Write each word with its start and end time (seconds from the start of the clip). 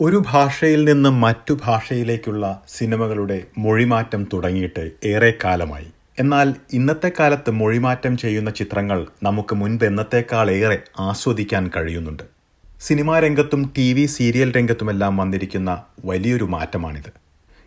ഒരു 0.00 0.22
ഭാഷയിൽ 0.26 0.84
നിന്ന് 0.84 1.10
മറ്റു 1.10 1.58
ഭാഷയിലേക്കുള്ള 1.64 2.62
സിനിമകളുടെ 2.68 3.44
മൊഴിമാറ്റം 3.58 4.28
തുടങ്ങിയിട്ട് 4.32 4.90
ഏറെ 5.04 5.34
കാലമായി. 5.44 5.86
എന്നാൽ 6.18 6.54
ഇന്നത്തെ 6.72 7.12
കാലത്ത് 7.20 7.50
മൊഴിമാറ്റം 7.50 8.16
ചെയ്യുന്ന 8.16 8.50
ചിത്രങ്ങൾ 8.50 9.06
നമുക്ക് 9.22 9.54
മുൻപ് 9.54 9.84
എന്നത്തേക്കാൾ 9.84 10.50
ഏറെ 10.50 10.78
ആസ്വദിക്കാൻ 11.00 11.70
കഴിയുന്നുണ്ട്. 11.76 12.22
സിനിമാ 12.80 13.18
രംഗത്തും 13.20 13.72
ടി 13.78 13.92
വി 13.92 14.06
സീരിയൽ 14.06 14.52
രംഗത്തുമെല്ലാം 14.52 15.16
വന്നിരിക്കുന്ന 15.16 15.82
വലിയൊരു 16.04 16.44
മാറ്റമാണിത്. 16.44 17.12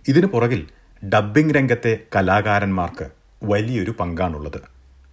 ഇതിനു 0.08 0.26
പുറകിൽ 0.26 0.68
ഡബ്ബിംഗ് 1.14 1.56
രംഗത്തെ 1.56 1.98
കലാകാരന്മാർക്ക് 2.16 3.08
വലിയൊരു 3.44 3.92
പങ്കാണുള്ളത്. 4.00 4.62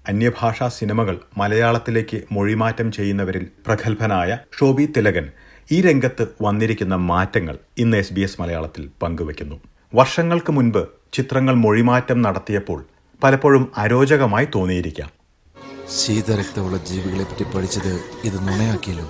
അന്യഭാഷാ 0.09 0.69
സിനിമകൾ 0.69 1.19
മലയാളത്തിലേക്ക് 1.39 2.23
മൊഴിമാറ്റം 2.32 2.93
ചെയ്യുന്നവരിൽ 2.93 3.46
പ്രഗത്ഭനായ 3.66 4.39
ഷോബി 4.61 4.89
തിലകൻ 4.96 5.29
ഈ 5.73 5.80
രംഗത്ത് 5.80 6.25
വന്നിരിക്കുന്ന 6.43 6.95
മാറ്റങ്ങൾ 6.95 7.59
ഇന്ന് 7.79 7.96
എസ് 7.96 8.12
ബി 8.12 8.21
എസ് 8.21 8.40
മലയാളത്തിൽ 8.40 8.90
പങ്കുവയ്ക്കുന്നു 9.03 9.57
വർഷങ്ങൾക്ക് 9.94 10.53
മുൻപ് 10.53 10.89
ചിത്രങ്ങൾ 11.13 11.54
മൊഴിമാറ്റം 11.54 12.22
നടത്തിയപ്പോൾ 12.22 12.85
പലപ്പോഴും 13.22 13.72
അരോചകമായി 13.77 14.49
തോന്നിയിരിക്കാം. 14.54 15.11
ശീതരക്തമുള്ള 15.99 16.77
ജീവികളെ 16.77 17.25
പറ്റി 17.25 17.44
പഠിച്ചത് 17.44 17.93
ഇത് 18.25 18.39
നുണയാക്കിയല്ലോ? 18.49 19.07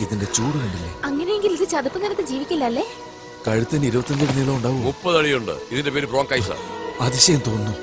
ഇതിന്റെ 0.00 0.26
ചൂട് 0.36 0.56
കണ്ടില്ലേ? 0.62 0.90
അങ്ങനെയെങ്കിൽ 1.04 1.52
ഇത് 1.52 1.68
ചതുപ്പ് 1.68 2.04
നിലത്ത് 2.04 2.22
ജീവിക്കില്ലല്ലേ 2.22 2.86
കഴുത്തിന് 3.48 3.86
ഇരുപത്തഞ്ചടി 3.86 4.32
നീളം 4.32 4.56
ഉണ്ടാവും. 4.56 4.80
മുപ്പത് 4.84 5.18
അടിയുണ്ട്. 5.18 5.54
ഇതിന്റെ 5.72 5.90
പേര് 5.90 6.06
ബ്രോങ്കൈസ. 6.06 6.50
അതിശയം 7.00 7.42
തോന്നുന്നു. 7.46 7.74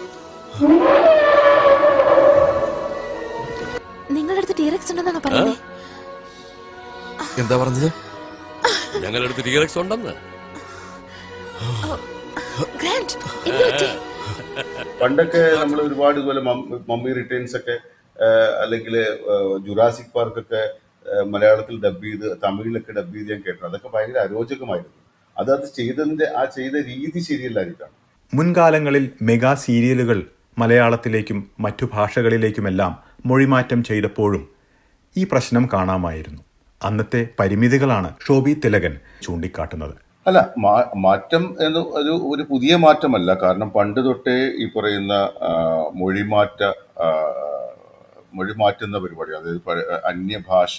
നിങ്ങളുടെ 4.12 4.41
അടുത്ത് 4.41 4.55
ടീറക്സ് 4.60 4.91
ഉണ്ടെന്നാണ് 4.91 5.22
പറയുന്നത് 5.26 5.58
എന്താ 7.42 7.56
പറഞ്ഞത്? 7.62 7.90
ഞങ്ങളുടെ 9.04 9.26
അടുത്ത് 9.28 9.44
ടീറക്സ് 9.48 9.78
ഉണ്ടെന്ന് 9.82 10.14
പണ്ടൊക്കെ 15.02 15.42
നമ്മൾ 15.62 15.77
ഒരുപാട് 15.88 16.18
ഇതുപോലെ 16.20 16.42
മമ്മി 16.92 17.12
റിട്ടേൺസ് 17.18 17.55
ഒക്കെ 17.60 17.76
അല്ലെങ്കിൽ 18.64 18.96
ജുറാസിക് 19.66 20.14
പാർക്ക് 20.16 20.42
ഒക്കെ 20.44 20.62
മലയാളത്തിൽ 21.34 21.76
ഡബ് 21.86 22.05
ചെയ്ത് 22.05 22.27
തമിഴിലൊക്കെ 22.44 22.92
ഡബ് 22.98 23.14
ചെയ്ത് 23.16 23.32
ഞാൻ 23.34 23.42
കേട്ടു. 23.48 23.62
അതൊക്കെ 23.70 23.90
ഭയങ്കര 23.96 24.20
അരോചകമായിരുന്നു. 24.27 24.98
അത് 25.38 25.49
അത് 25.55 25.68
ചെയ്തതിന്റെ 25.80 26.26
ആ 26.40 26.44
ചെയ്ത 26.58 26.76
രീതി 26.92 27.20
ശരിയല്ലായിട്ടാണ് 27.30 27.94
മുൻകാലങ്ങളിൽ 28.34 29.05
മെഗാ 29.30 29.52
സീരിയലുകൾ 29.66 30.20
മലയാളത്തിലേക്കും 30.62 31.40
മറ്റു 31.66 31.86
ഭാഷകളിലേക്കുമെല്ലാം 31.96 32.94
മൊഴിമാറ്റം 33.30 33.80
ചെയ്തപ്പോഴും 33.90 34.44
ഈ 35.16 35.24
പ്രശ്നം 35.32 35.64
കാണാമായിരുന്നു. 35.74 36.42
അന്നത്തെ 36.88 37.22
പരിമിതികളാണ് 37.40 38.10
ഷോബി 38.26 38.54
തിലകൻ 38.66 38.94
ചൂണ്ടിക്കാട്ടുന്നത്. 39.24 39.96
അല്ല 40.28 40.40
മാറ്റം 41.05 41.44
എന്ന് 41.66 41.82
ഒരു 42.00 42.14
ഒരു 42.32 42.44
പുതിയ 42.52 42.74
മാറ്റമല്ല. 42.84 43.30
കാരണം 43.44 43.70
പണ്ട് 43.76 44.00
തൊട്ടേ 44.05 44.38
ഈ 44.64 44.68
പറയുന്ന 44.76 45.14
മൊഴിമാറ്റ 46.02 46.62
മൊഴിമാറ്റുന്ന 46.62 46.64
മൊഴി 48.38 48.54
മാറ്റുന്ന 48.62 48.98
പരിപാടി 48.98 49.34
അതായത് 49.38 49.92
അന്യഭാഷ 50.12 50.77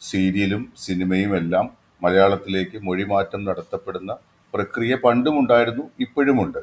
സീരിയലും 0.00 0.62
സിനിമയും 0.76 1.32
എല്ലാം 1.36 1.66
മലയാളത്തിലേക്ക് 2.02 2.76
മൊഴിമാറ്റം 2.82 3.40
നടത്തപ്പെടുന്ന 3.44 4.12
പ്രക്രിയ 4.54 4.92
പണ്ടും 5.04 5.34
ഉണ്ടായിരുന്നു 5.38 5.84
ഇപ്പോഴുമുണ്ട് 6.00 6.60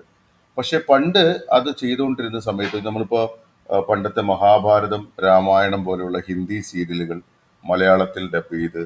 പക്ഷെ 0.58 0.78
പണ്ട് 0.90 1.24
അത് 1.52 1.70
ചെയ്തുകൊണ്ടിരുന്ന 1.82 2.40
സമയത്ത് 2.40 2.80
നമ്മളിപ്പോൾ 2.86 3.26
പണ്ടത്തെ 3.90 4.22
മഹാഭാരതം 4.22 5.02
രാമായണം 5.26 5.82
പോലെയുള്ള 5.84 6.20
ഹിന്ദി 6.28 6.58
സീരിയലുകൾ 6.62 7.18
മലയാളത്തിൽ 7.72 8.24
ഡബ് 8.36 8.56
ചെയ്ത് 8.62 8.82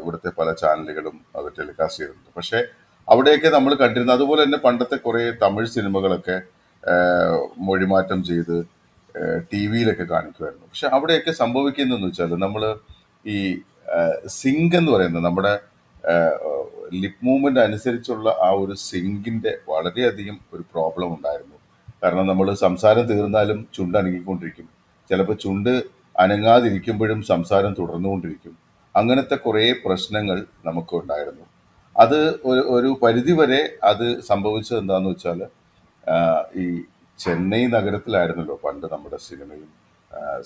ഇവിടുത്തെ 0.00 0.30
പല 0.38 0.48
ചാനലുകളും 0.62 1.16
അത് 1.38 1.48
ടെലികാസ്റ്റ് 1.58 2.00
ചെയ്തിട്ടുണ്ട്. 2.02 2.30
പക്ഷേ 2.38 2.58
അവിടെയൊക്കെ 3.12 3.48
നമ്മൾ 3.56 3.72
കണ്ടിരുന്നത് 3.82 4.16
അതുപോലെ 4.18 4.40
തന്നെ 4.44 4.58
പണ്ടത്തെ 4.66 4.96
കുറേ 5.06 5.22
തമിഴ് 5.42 5.70
സിനിമകളൊക്കെ 5.76 6.36
മൊഴിമാറ്റം 7.68 8.20
ചെയ്ത് 8.30 8.56
ടി 9.50 9.60
വിയിലൊക്കെ 9.70 10.06
കാണിക്കുമായിരുന്നു. 10.12 10.66
പക്ഷെ 10.70 10.86
അവിടെയൊക്കെ 10.96 11.32
സംഭവിക്കുന്നതെന്ന് 11.42 12.08
വെച്ചാൽ 12.10 12.32
നമ്മൾ 12.44 12.62
ഈ 13.34 13.38
സിങ്ക് 14.40 14.76
എന്ന് 14.80 14.90
പറയുന്നത് 14.94 15.24
നമ്മുടെ 15.28 15.52
ലിപ് 17.02 17.24
മൂവ്മെന്റ് 17.26 17.60
അനുസരിച്ചുള്ള 17.66 18.28
ആ 18.46 18.48
ഒരു 18.62 18.74
സിങ്കിന്റെ 18.88 19.52
വളരെയധികം 19.70 20.36
ഒരു 20.54 20.62
പ്രോബ്ലം 20.72 21.08
ഉണ്ടായിരുന്നു. 21.16 21.56
കാരണം 22.02 22.26
നമ്മൾ 22.30 22.48
സംസാരം 22.64 23.04
തീർന്നാലും 23.10 23.58
ചുണ്ട് 23.76 23.96
അനങ്ങിക്കൊണ്ടിരിക്കും. 24.00 24.68
ചിലപ്പോൾ 25.10 25.36
ചുണ്ട് 25.44 25.72
അനങ്ങാതിരിക്കുമ്പോഴും 26.18 27.20
സംസാരം 27.32 27.72
തുടർന്നുകൊണ്ടിരിക്കും. 27.78 28.54
അങ്ങനത്തെ 28.94 29.36
കുറേ 29.36 29.64
പ്രശ്നങ്ങൾ 29.84 30.38
നമുക്കുണ്ടായിരുന്നു. 30.66 31.44
അത് 31.96 32.18
ഒരു 32.50 32.62
ഒരു 32.76 32.90
പരിധിവരെ 33.02 33.60
അത് 33.90 34.06
സംഭവിച്ചത് 34.30 34.78
എന്താണെന്ന് 34.78 35.10
വെച്ചാൽ 35.10 35.40
ഈ 36.62 36.66
ചെന്നൈ 37.18 37.62
നഗരത്തിലായിരുന്നല്ലോ 37.76 38.56
പണ്ട് 38.64 38.86
നമ്മുടെ 38.92 39.18
സിനിമയും 39.28 39.70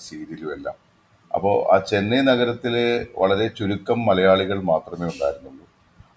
സീരിയലും 0.05 0.53
എല്ലാം. 0.55 0.77
അപ്പോൾ 1.35 1.55
ആ 1.73 1.75
ചെന്നൈ 1.89 2.21
നഗരത്തിൽ 2.31 2.75
വളരെ 3.21 3.47
ചുരുക്കം 3.57 3.99
മലയാളികൾ 4.05 4.57
മാത്രമേ 4.71 5.05
ഉണ്ടായിരുന്നുള്ളൂ. 5.13 5.65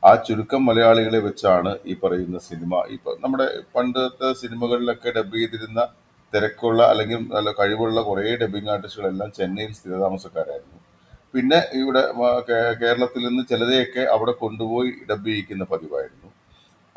ആ 0.05 0.11
ചുരുക്കം 0.27 0.63
മലയാളികളെ 0.67 1.19
വെച്ചാണ് 1.19 1.71
ഈ 1.87 1.95
പറയുന്ന 2.03 2.39
സിനിമ. 2.49 2.83
ഇപ്പൊ 2.97 3.11
നമ്മുടെ 3.23 3.47
പണ്ടത്തെ 3.77 4.29
സിനിമകളിലൊക്കെ 4.43 5.11
ഡബ് 5.17 5.37
ചെയ്തിരുന്ന 5.37 5.81
തിരക്കുള്ള 6.33 6.81
അല്ലെങ്കിൽ 6.93 7.21
നല്ല 7.35 7.51
കഴിവുള്ള 7.59 8.01
കുറേ 8.09 8.23
ഡബിങ് 8.43 8.71
ആർട്ടിസ്റ്റുകളെല്ലാം 8.75 9.31
ചെന്നൈയിൽ 9.39 9.73
സ്ഥിരതാമസക്കാരായിരുന്നു. 9.79 10.79
പിന്നെ 11.35 11.59
ഇവിടെ 11.81 12.03
കേരളത്തിൽ 12.81 13.23
നിന്ന് 13.29 13.43
ചിലരെയൊക്കെ 13.51 14.03
അവിടെ 14.15 14.35
കൊണ്ടുപോയി 14.43 14.91
ഡബ് 15.11 15.29
ചെയ്യിക്കുന്ന 15.31 15.65
പതിവായിരുന്നു. 15.73 16.31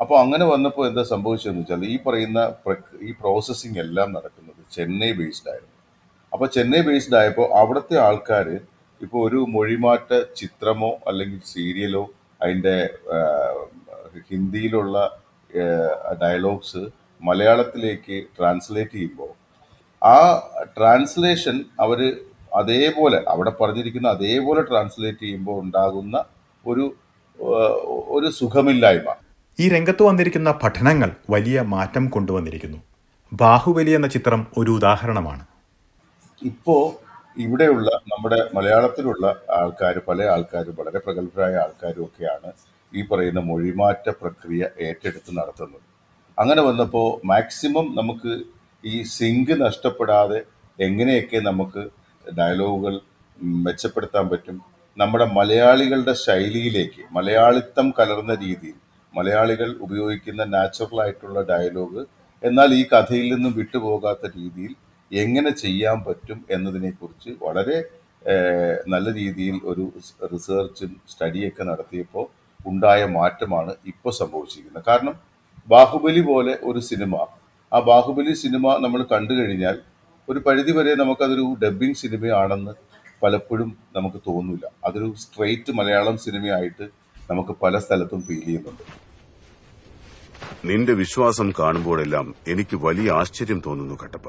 അപ്പോൾ 0.00 0.16
അങ്ങനെ 0.24 0.44
വന്നപ്പോൾ 0.52 0.84
എന്താ 0.90 1.02
സംഭവിച്ചതെന്ന് 1.14 1.62
വെച്ചാൽ 1.62 1.82
ഈ 1.94 1.96
പറയുന്ന 2.06 2.40
ഈ 3.08 3.10
പ്രോസസ്സിംഗ് 3.20 3.80
എല്ലാം 3.84 4.08
നടക്കുന്നത് 4.16 4.60
ചെന്നൈ 4.76 5.10
ബേസ്ഡ് 5.18 5.50
ആയിരുന്നു. 5.52 5.76
അപ്പോൾ 6.32 6.48
ചെന്നൈ 6.56 6.80
ബേസ്ഡ് 6.88 7.18
ആയപ്പോൾ 7.20 7.46
അവിടുത്തെ 7.60 7.96
ആൾക്കാർ 8.06 8.48
ഇപ്പോൾ 9.00 9.20
ഒരു 9.26 9.40
മൊഴിമാറ്റ 9.56 10.10
ചിത്രമോ 10.40 10.90
അല്ലെങ്കിൽ 11.08 11.40
സീരിയലോ 11.52 12.04
അതിന്റെ 12.42 12.76
ഹിന്ദിയിലുള്ള 14.30 14.96
ഡയലോഗ്സ് 16.22 16.82
മലയാളത്തിലേക്ക് 17.20 18.24
ട്രാൻസ്ലേറ്റ് 18.38 18.90
ചെയ്യുമ്പോൾ 18.90 19.30
ആ 20.04 20.16
ട്രാൻസ്ലേഷൻ 20.78 21.64
അവർ 21.80 22.00
അതേപോലെ 22.54 23.18
അവിടെ 23.28 23.50
പറഞ്ഞിരിക്കുന്ന 23.50 24.08
അതേപോലെ 24.08 24.62
ട്രാൻസ്ലേറ്റ് 24.62 25.22
ചെയ്യുമ്പോൾ 25.22 25.62
ഉണ്ടാകുന്ന 25.64 26.24
ഒരു 26.66 26.84
ഒരു 28.16 28.30
സുഖമില്ലായ്മ. 28.30 29.14
ഈ 29.58 29.68
രംഗത്ത് 29.68 30.02
വന്നിരിക്കുന്ന 30.02 30.50
പഠനങ്ങൾ 30.62 31.10
വലിയ 31.30 31.60
മാറ്റം 31.60 32.08
കൊണ്ടുവന്നിരിക്കുന്നു. 32.08 32.78
ബാഹുബലി 33.32 33.90
എന്ന 33.90 34.06
ചിത്രം 34.06 34.46
ഒരു 34.58 34.70
ഉദാഹരണമാണ്. 34.70 35.44
ഇപ്പോൾ 36.42 36.82
ഇവിടെയുള്ള 37.40 37.90
നമ്മുടെ 38.12 38.38
മലയാളത്തിലുള്ള 38.54 39.26
ആൾക്കാർ 39.50 40.00
പല 40.08 40.22
ആൾക്കാരും 40.24 40.74
വളരെ 40.78 40.98
പ്രഗത്ഭരായ 40.98 41.54
ആൾക്കാരും 41.56 42.04
ഒക്കെയാണ് 42.04 42.52
ഈ 42.92 43.02
പറയുന്ന 43.06 43.40
മൊഴിമാറ്റ 43.40 44.08
പ്രക്രിയ 44.20 44.62
ഏറ്റെടുത്ത് 44.80 45.30
നടത്തുന്നത്. 45.38 45.89
അങ്ങനെ 46.40 46.62
വന്നപ്പോൾ 46.62 47.08
മാക്സിമം 47.24 47.86
നമുക്ക് 47.96 48.32
ഈ 48.84 48.96
സിങ്ക് 49.14 49.54
നഷ്ടപ്പെടാതെ 49.62 50.38
എങ്ങനെയൊക്കെ 50.78 51.38
നമുക്ക് 51.48 51.82
ഡയലോഗുകൾ 52.24 52.94
മെച്ചപ്പെടുത്താൻ 53.58 54.24
പറ്റും? 54.30 54.56
നമ്മുടെ 54.96 55.26
മലയാളികളുടെ 55.38 56.14
ശൈലിയിലേക്ക് 56.22 57.02
മലയാളിത്തം 57.16 57.86
കലർന്ന 57.98 58.34
രീതിയിൽ 58.44 58.78
മലയാളികൾ 59.14 59.68
ഉപയോഗിക്കുന്ന 59.80 60.42
നാച്ചുറൽ 60.54 60.98
ആയിട്ടുള്ള 61.00 61.40
ഡയലോഗ് 61.42 62.02
എന്നാൽ 62.42 62.70
ഈ 62.80 62.82
കഥയിൽ 62.92 63.28
നിന്നും 63.34 63.52
വിട്ടുപോകാത്ത 63.60 64.24
രീതിയിൽ 64.36 64.72
എങ്ങനെ 65.10 65.50
ചെയ്യാൻ 65.62 65.98
പറ്റും 66.06 66.38
എന്നതിനെക്കുറിച്ച് 66.50 67.30
വളരെ 67.42 67.78
നല്ല 68.88 69.08
രീതിയിൽ 69.14 69.56
ഒരു 69.64 69.84
റിസർച്ചും 70.32 70.92
സ്റ്റഡിയൊക്കെ 71.08 71.64
നടത്തിയപ്പോൾ 71.64 72.26
ഉണ്ടായ 72.66 73.02
മാറ്റമാണ് 73.18 73.72
ഇപ്പോൾ 73.86 74.12
സംഭവിച്ചിരിക്കുന്നത്. 74.12 74.86
കാരണം 74.88 75.14
ബാഹുബലി 75.68 76.20
പോലെ 76.20 76.58
ഒരു 76.62 76.80
സിനിമ. 76.80 77.16
ആ 77.72 77.80
ബാഹുബലി 77.80 78.32
സിനിമ 78.32 78.76
നമ്മൾ 78.78 79.02
കണ്ടു 79.02 79.32
കഴിഞ്ഞാൽ 79.32 79.78
ഒരു 80.28 80.38
പരിധി 80.38 80.72
വരെ 80.72 80.94
നമുക്കതൊരു 80.94 81.56
ഡബ്ബിംഗ് 81.62 81.96
സിനിമയാണെന്ന് 81.96 82.72
പലപ്പോഴും 83.22 83.76
നമുക്ക് 83.96 84.16
തോന്നില്ല 84.26 84.66
അതൊരു 84.84 85.14
സ്ട്രെയിറ്റ് 85.18 85.72
മലയാളം 85.72 86.18
സിനിമയായിട്ട് 86.18 86.88
നമുക്ക് 87.30 87.56
പല 87.62 87.78
സ്ഥലത്തും 87.78 88.22
ഫീൽ 88.22 88.40
ചെയ്യുന്നുണ്ട്. 88.44 88.84
നിന്റെ 90.64 90.92
വിശ്വാസം 90.92 91.52
കാണുമ്പോഴെല്ലാം 91.58 92.34
എനിക്ക് 92.48 92.76
വലിയ 92.76 93.12
ആശ്ചര്യം 93.12 93.62
തോന്നുന്നു 93.66 93.94
കട്ടപ്പ. 94.04 94.28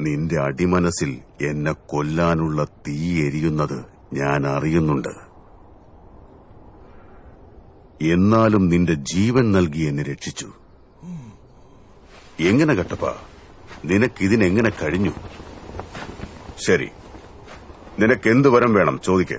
നിന്റെ 0.00 0.40
അടിമനസിൽ 0.40 1.10
എന്നെ 1.40 1.72
കൊല്ലാനുള്ള 1.72 2.64
തീ 2.64 3.26
എരിയുന്നത് 3.26 3.84
ഞാൻ 4.12 4.46
അറിയുന്നുണ്ട്. 4.46 5.29
എന്നാലും 8.02 8.68
നിന്റെ 8.68 8.94
ജീവൻ 8.94 9.52
നൽകി 9.52 9.82
എന്നെ 9.86 10.02
രക്ഷിച്ചു. 10.02 10.48
എങ്ങനെ 12.40 12.74
കട്ടപ്പ? 12.74 13.08
നിനക്കിതിനെങ്ങനെ 13.84 14.70
കഴിഞ്ഞു? 14.70 15.12
ശരി. 16.58 16.88
നിനക്ക് 17.98 18.28
എന്ത് 18.30 18.48
വരം 18.48 18.72
വേണം? 18.74 19.00
ചോദിക്ക. 19.04 19.32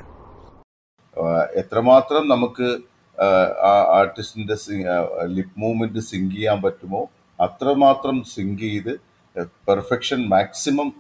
എത്രമാത്രം 1.56 2.28
നമുക്ക് 2.30 2.68
ആർട്ടിസ്റ്റിന്റെ 4.00 4.56
ലിപ് 5.26 5.58
മൂവ്മെന്റ് 5.58 6.00
സിങ്ക് 6.00 6.36
ചെയ്യാൻ 6.36 6.62
പറ്റുമോ? 6.62 7.02
അത്രമാത്രം 7.40 8.24
സിങ്ക് 8.36 8.62
ചെയ്ത് 8.62 8.94
പെർഫെക്ഷൻ 9.68 10.30
മാക്സിമം 10.30 10.94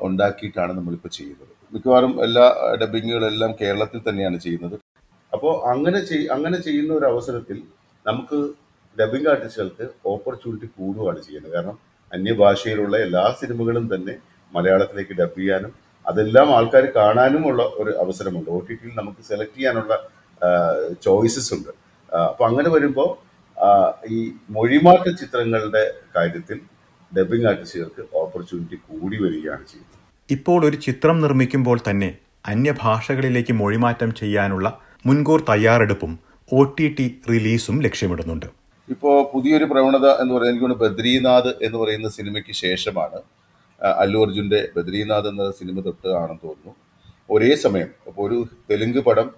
ഉണ്ടാക്കിയിട്ടാണ് 0.00 0.72
നമ്മളിപ്പോൾ 0.72 1.08
ചെയ്യുന്നത്. 1.08 1.48
മിക്കവാറും 1.74 2.24
എല്ലാ 2.24 2.54
ഡബിങ്ങുകളെല്ലാം 2.82 3.54
കേരളത്തിൽ 3.60 4.00
തന്നെയാണ് 4.08 4.38
ചെയ്യുന്നത്. 4.40 4.78
അപ്പോൾ 5.36 5.54
അങ്ങനെ 5.72 6.00
ചെയ് 6.10 6.26
അങ്ങനെ 6.36 6.58
ചെയ്യുന്ന 6.66 6.92
ഒരു 6.98 7.06
അവസരത്തിൽ 7.12 7.58
നമുക്ക് 8.06 8.38
ഡബിംഗ് 8.96 9.28
ആർട്ടിസ്റ്റുകൾക്ക് 9.32 9.86
ഓപ്പർച്യൂണിറ്റി 10.12 10.68
കൂടുകയാണ് 10.76 11.20
ചെയ്യുന്നത്. 11.26 11.52
കാരണം 11.54 11.76
അന്യഭാഷയിലുള്ള 12.12 12.96
എല്ലാ 13.06 13.24
സിനിമകളും 13.40 13.86
തന്നെ 13.94 14.14
മലയാളത്തിലേക്ക് 14.52 15.14
ഡബ് 15.20 15.38
ചെയ്യാനും 15.40 15.72
അതെല്ലാം 16.06 16.48
ആൾക്കാർ 16.56 16.84
കാണാനുമുള്ള 16.96 17.62
ഒരു 17.82 17.92
അവസരമുണ്ട്. 18.02 18.48
ഒ 18.56 18.58
ടി 18.66 18.74
ടിയിൽ 18.74 18.92
നമുക്ക് 19.00 19.22
സെലക്ട് 19.30 19.56
ചെയ്യാനുള്ള 19.56 19.92
ചോയ്സസ് 21.06 21.50
ഉണ്ട്. 21.56 21.70
അപ്പം 22.30 22.46
അങ്ങനെ 22.50 22.68
വരുമ്പോൾ 22.74 23.08
ഈ 24.16 24.18
മൊഴിമാറ്റ 24.56 25.06
ചിത്രങ്ങളുടെ 25.20 25.84
കാര്യത്തിൽ 26.16 26.58
ഡബിംഗ് 27.12 27.48
ആർട്ടിസ്റ്റുകൾക്ക് 27.50 28.02
ഓപ്പർച്യൂണിറ്റി 28.22 28.76
കൂടി 28.88 29.16
വരികയാണ് 29.24 29.64
ചെയ്യുന്നത്. 29.70 29.98
ഇപ്പോൾ 30.36 30.60
ഒരു 30.68 30.76
ചിത്രം 30.86 31.16
നിർമ്മിക്കുമ്പോൾ 31.24 31.78
തന്നെ 31.88 32.10
അന്യഭാഷകളിലേക്ക് 32.52 33.54
മൊഴിമാറ്റം 33.62 34.10
ചെയ്യാനുള്ള 34.20 34.68
മുൻകൂർ 35.06 35.40
തയ്യാറെടുപ്പും 35.48 36.12
ഒ 36.58 36.60
ടി 36.76 36.86
ടി 36.98 37.04
റിലീസും 37.30 37.76
ലക്ഷ്യമിടുന്നുണ്ട്. 37.86 38.46
ഇപ്പോൾ 38.88 39.16
പുതിയൊരു 39.32 39.66
പ്രവണത 39.72 40.06
എന്ന് 40.22 40.32
പറയുന്നത് 40.34 40.50
എനിക്ക് 40.52 40.64
തോന്നുന്നു 40.64 40.84
ബദ്രീനാഥ് 40.84 41.52
എന്ന് 41.66 41.78
പറയുന്ന 41.82 42.08
സിനിമയ്ക്ക് 42.16 42.54
ശേഷമാണ്. 42.64 43.18
അല്ലു 44.02 44.18
അർജുന്റെ 44.24 44.60
ബദ്രീനാഥ് 44.76 45.28
എന്ന 45.32 45.48
സിനിമ 45.58 45.80
തൊട്ട് 45.86 46.08
ആണെന്ന് 46.20 46.42
തോന്നുന്നു. 46.44 46.72
ഒരേ 47.34 47.50
സമയം 47.64 47.90
അപ്പോൾ 48.08 48.24
ഒരു 48.28 48.38
തെലുങ്ക് 48.70 49.00
പടം 49.08 49.28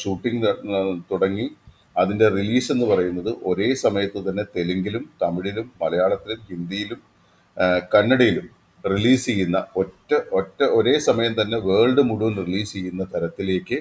ഷൂട്ടിംഗ് 0.00 0.52
തുടങ്ങി. 1.10 1.46
അതിന്റെ 2.02 2.28
റിലീസ് 2.36 2.70
എന്ന് 2.74 2.86
പറയുന്നത് 2.92 3.32
ഒരേ 3.50 3.68
സമയത്ത് 3.84 4.20
തന്നെ 4.28 4.44
തെലുങ്കിലും 4.56 5.04
തമിഴിലും 5.22 5.66
മലയാളത്തിലും 5.82 6.40
ഹിന്ദിയിലും 6.50 7.00
കന്നഡയിലും 7.94 8.46
റിലീസ് 8.84 9.26
ചെയ്യുന്ന 9.30 9.58
ഒറ്റ 9.80 10.12
ഒറ്റ 10.38 10.60
ഒരേ 10.78 10.94
സമയം 11.08 11.34
തന്നെ 11.40 11.58
വേൾഡ് 11.68 12.02
മുഴുവൻ 12.08 12.34
റിലീസ് 12.44 12.72
ചെയ്യുന്ന 12.76 13.04
തരത്തിലേക്ക് 13.14 13.78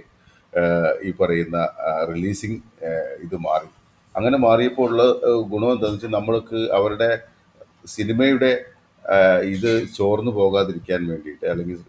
ഈ 1.04 1.12
പറയുന്ന 1.20 1.58
റിലീസിങ് 2.10 2.60
ഇത് 3.24 3.36
മാറി. 3.40 3.70
അങ്ങനെ 4.16 4.38
മാറിയപ്പോൾ 4.38 4.88
ഉള്ള 4.90 5.04
ഗുണം 5.52 5.70
എന്താണെന്ന് 5.72 5.98
വെച്ചാൽ 5.98 6.12
നമ്മൾക്ക് 6.12 6.60
അവരുടെ 6.74 7.10
സിനിമയുടെ 7.88 8.52
ഇത് 9.46 9.72
ചോർന്നു 9.96 10.32
പോകാതിരിക്കാൻ 10.32 11.02
വേണ്ടിയിട്ട് 11.08 11.46
അല്ലെങ്കിൽ 11.46 11.80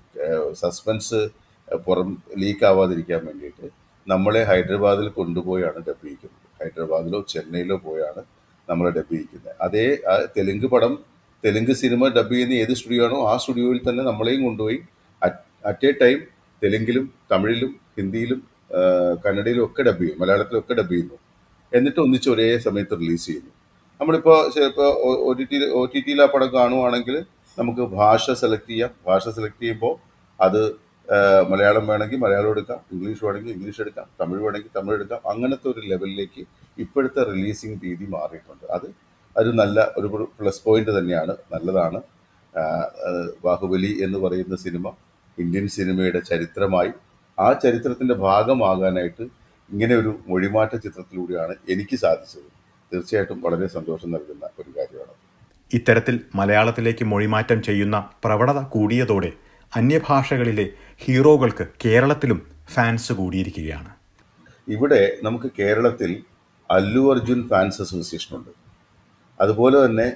സസ്പെൻസ് 0.52 1.20
പുറം 1.68 2.08
ലീക്ക് 2.36 2.64
ആവാതിരിക്കാൻ 2.64 3.20
വേണ്ടിയിട്ട് 3.26 3.66
നമ്മളെ 4.06 4.42
ഹൈദരാബാദിൽ 4.44 5.08
കൊണ്ടുപോയാണ് 5.08 5.78
ഡബ് 5.78 6.02
ചെയ്യിക്കുന്നത് 6.02 6.48
ഹൈദരാബാദിലോ 6.62 7.20
ചെന്നൈയിലോ 7.28 7.76
പോയാണ് 7.78 8.22
നമ്മളെ 8.68 8.90
ഡബ് 8.90 9.12
ചെയ്യിക്കുന്നത് 9.12 9.54
അതേ 9.60 9.86
തെലുങ്ക് 10.36 10.66
പടം 10.66 10.92
തെലുങ്ക് 11.44 11.72
സിനിമ 11.74 12.08
ഡബ് 12.08 12.34
ചെയ്യുന്ന 12.34 12.54
ഏത് 12.54 12.72
സ്റ്റുഡിയോ 12.72 13.04
ആണോ 13.04 13.18
ആ 13.28 13.36
സ്റ്റുഡിയോയിൽ 13.36 13.80
തന്നെ 13.88 14.02
നമ്മളെയും 14.02 14.42
കൊണ്ടുപോയി 14.44 14.78
അറ്റ് 15.62 15.86
എ 15.86 15.92
ടൈം 16.02 16.18
തെലുങ്കിലും 16.62 17.04
തമിഴിലും 17.30 17.72
ഹിന്ദിയിലും 17.98 18.40
കന്നഡയിലും 19.24 19.64
ഒക്കെ 19.66 19.82
ഡബ് 19.88 20.02
ചെയ്യും 20.02 20.18
മലയാളത്തിലും 20.22 20.58
ഒക്കെ 20.62 20.74
ഡബ് 20.78 20.92
ചെയ്യുന്നു. 20.92 21.16
എന്നിട്ട് 21.76 22.00
ഒന്നിച്ച് 22.04 22.28
ഒരേ 22.34 22.48
സമയത്ത് 22.66 22.94
റിലീസ് 23.02 23.26
ചെയ്യുന്നു. 23.26 23.52
നമ്മളിപ്പോൾ 24.00 24.38
ചിലപ്പോൾ 24.54 24.88
O 25.28 25.32
T 25.38 25.44
T 25.50 25.58
O 25.80 25.82
T 25.92 26.00
ടിയിൽ 26.06 26.20
ആ 26.22 26.26
പടം 26.34 26.48
കാണുവാണെങ്കിൽ 26.54 27.16
നമുക്ക് 27.58 27.82
ഭാഷ 27.98 28.24
സെലക്ട് 28.42 28.70
ചെയ്യാം. 28.70 28.90
ഭാഷ 29.08 29.24
സെലക്ട് 29.36 29.60
ചെയ്യുമ്പോൾ 29.62 29.94
അത് 30.40 30.60
മലയാളം 31.52 31.84
വേണമെങ്കിൽ 31.90 32.18
മലയാളം 32.24 32.50
എടുക്കാം 32.54 32.80
ഇംഗ്ലീഷ് 32.94 33.22
വേണമെങ്കിൽ 33.24 33.52
ഇംഗ്ലീഷ് 33.54 33.80
എടുക്കാം 33.84 34.06
തമിഴ് 34.20 34.40
വേണമെങ്കിൽ 34.44 34.70
തമിഴ് 34.76 34.96
എടുക്കാം. 34.98 35.20
അങ്ങനത്തെ 35.32 35.66
ഒരു 35.72 35.80
ലെവലിലേക്ക് 35.90 36.42
ഇപ്പോഴത്തെ 36.84 37.22
റിലീസിങ് 37.32 37.76
രീതി 37.84 38.06
മാറിയിട്ടുണ്ട്. 38.14 38.66
അത് 38.76 38.86
ഒരു 39.36 39.50
നല്ല 39.60 39.78
ഒരു 39.98 40.08
പ്ലസ് 40.38 40.62
പോയിന്റ് 40.66 40.92
തന്നെയാണ്. 40.98 41.34
നല്ലതാണ്. 41.54 42.00
ബാഹുബലി 43.44 43.92
എന്ന് 44.06 44.18
പറയുന്ന 44.24 44.56
സിനിമ 44.64 44.92
ഇന്ത്യൻ 45.38 45.66
സിനിമയുടെ 45.76 46.20
ചരിത്രമായി 46.30 46.92
ആ 47.38 47.52
ചരിത്രത്തിന്റെ 47.52 48.14
ഭാഗമാകാനായിട്ട് 48.14 49.22
ഇങ്ങനെ 49.72 49.94
ഒരു 49.94 50.20
മൊഴിമാറ്റ 50.28 50.76
ചിത്രത്തിലൂടെയാണ് 50.76 51.54
എനിക്ക് 51.68 51.96
സാധിച്ചത്. 51.96 52.48
തീർച്ചയായിട്ടും 52.92 53.40
വളരെ 53.40 53.66
സന്തോഷം 53.66 54.10
നൽകുന്ന 54.10 54.44
ഒരു 54.58 54.70
കാര്യമാണ്. 54.78 55.14
ഇത്തരത്തിൽ 55.74 56.20
മലയാളത്തിലേക്ക് 56.34 57.04
മൊഴിമാറ്റം 57.04 57.62
ചെയ്യുന്ന 57.62 58.08
പ്രവണത 58.24 58.60
കൂടിയതോടെ 58.64 59.32
അന്യഭാഷകളിലെ 59.76 60.66
ഹീറോകൾക്ക് 61.04 61.64
കേരളത്തിലും 61.84 62.40
ഫാൻസ് 62.74 63.12
കൂടിയിരിക്കുകയാണ്. 63.12 63.90
ഇവിടെ 64.68 65.12
നമുക്ക് 65.22 65.50
കേരളത്തിൽ 65.58 66.22
അല്ലു 66.70 67.12
അർജുൻ 67.12 67.48
ഫാൻസ് 67.48 67.82
അസോസിയേഷൻ 67.82 68.36
ഉണ്ട് 68.36 68.50
അതുപോലെ 69.40 69.86
തന്നെ 69.86 70.12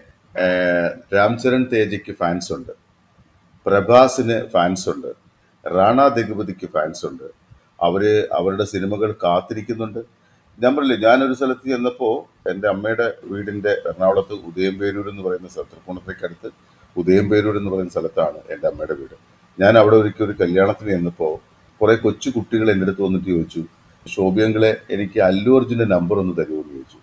രാംചരൺ 1.15 1.65
തേജയ്ക്ക് 1.65 2.13
ഫാൻസ് 2.13 2.53
ഉണ്ട് 2.53 2.73
പ്രഭാസിന് 3.67 4.47
ഫാൻസ് 4.47 4.89
ഉണ്ട് 4.91 5.28
റാണ 5.77 6.09
ദഗുപതിക്ക് 6.17 6.67
ഫാൻസ് 6.75 7.05
ഉണ്ട്. 7.11 7.27
അവർ 7.87 8.03
അവരുടെ 8.39 8.65
സിനിമകൾ 8.75 9.11
കാത്തിരിക്കുന്നുണ്ട്. 9.25 10.01
ഞാൻ 10.59 10.71
പറഞ്ഞില്ലേ 10.77 10.99
ഞാനൊരു 11.09 11.35
സ്ഥലത്ത് 11.39 11.67
ചെന്നപ്പോൾ 11.73 12.15
എന്റെ 12.51 12.69
അമ്മയുടെ 12.69 13.07
വീടിന്റെ 13.31 13.73
എറണാകുളത്ത് 13.89 14.35
ഉദയംപേരൂർ 14.49 15.07
എന്ന് 15.13 15.23
പറയുന്ന 15.27 15.49
തൃപ്പൂണിത്തേക്കടുത്ത് 15.73 16.49
ഉദയംപേരൂർ 16.97 17.55
എന്ന് 17.61 17.71
പറയുന്ന 17.71 17.93
സ്ഥലത്താണ് 17.97 18.39
എന്റെ 18.55 18.67
അമ്മയുടെ 18.71 18.95
വീട്. 19.01 19.17
ഞാൻ 19.59 19.79
അവിടെ 19.79 19.97
ഒരിക്കൽ 19.97 20.25
ഒരു 20.25 20.35
കല്യാണത്തിന് 20.43 20.91
ചെന്നപ്പോൾ 20.91 21.35
കുറേ 21.81 21.95
കൊച്ചു 22.05 22.29
കുട്ടികൾ 22.37 22.67
എന്റെ 22.71 22.87
അടുത്ത് 22.87 23.03
വന്നിട്ട് 23.03 23.29
ചോദിച്ചു 23.29 23.63
ശോഭ്യങ്ങളെ 24.07 24.71
എനിക്ക് 24.95 25.19
അല്ലു 25.29 25.53
അർജുന്റെ 25.59 25.87
നമ്പർ 25.95 26.17
ഒന്ന് 26.23 26.35
തരുമോ? 26.41 26.61
എന്ന് 26.63 26.75
ചോദിച്ചു. 26.75 26.99